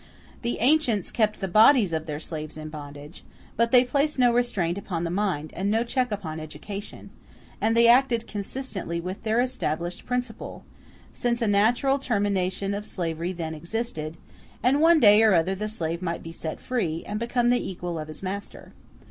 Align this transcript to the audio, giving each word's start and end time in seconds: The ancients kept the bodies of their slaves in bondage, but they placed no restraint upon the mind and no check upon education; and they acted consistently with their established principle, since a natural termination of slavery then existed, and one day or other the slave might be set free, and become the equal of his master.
The 0.41 0.57
ancients 0.61 1.11
kept 1.11 1.41
the 1.41 1.47
bodies 1.47 1.93
of 1.93 2.07
their 2.07 2.19
slaves 2.19 2.57
in 2.57 2.69
bondage, 2.69 3.23
but 3.55 3.69
they 3.69 3.83
placed 3.83 4.17
no 4.17 4.33
restraint 4.33 4.79
upon 4.79 5.03
the 5.03 5.11
mind 5.11 5.53
and 5.55 5.69
no 5.69 5.83
check 5.83 6.11
upon 6.11 6.39
education; 6.39 7.11
and 7.61 7.77
they 7.77 7.87
acted 7.87 8.25
consistently 8.25 8.99
with 8.99 9.21
their 9.21 9.39
established 9.39 10.07
principle, 10.07 10.65
since 11.13 11.39
a 11.39 11.47
natural 11.47 11.99
termination 11.99 12.73
of 12.73 12.87
slavery 12.87 13.31
then 13.31 13.53
existed, 13.53 14.17
and 14.63 14.81
one 14.81 14.99
day 14.99 15.21
or 15.21 15.35
other 15.35 15.53
the 15.53 15.67
slave 15.67 16.01
might 16.01 16.23
be 16.23 16.31
set 16.31 16.59
free, 16.59 17.03
and 17.05 17.19
become 17.19 17.51
the 17.51 17.69
equal 17.69 17.99
of 17.99 18.07
his 18.07 18.23
master. 18.23 18.73